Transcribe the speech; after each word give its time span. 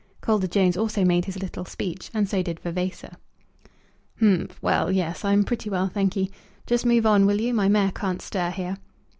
Calder 0.19 0.47
Jones 0.47 0.75
also 0.77 1.05
made 1.05 1.25
his 1.25 1.37
little 1.43 1.63
speech, 1.63 2.09
and 2.11 2.27
so 2.27 2.41
did 2.41 2.59
Vavasor. 2.61 3.17
"Humph 4.19 4.57
well, 4.59 4.91
yes, 4.91 5.23
I'm 5.23 5.43
pretty 5.43 5.69
well, 5.69 5.89
thank'ee. 5.89 6.31
Just 6.65 6.87
move 6.87 7.05
on, 7.05 7.27
will 7.27 7.39
you? 7.39 7.53
My 7.53 7.69
mare 7.69 7.91
can't 7.93 8.19
stir 8.19 8.49
here." 8.49 8.77